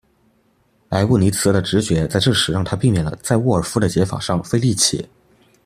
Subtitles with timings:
[0.89, 5.07] 莱布尼兹的直觉在这时让他避免了在沃尔夫的解法上费力气。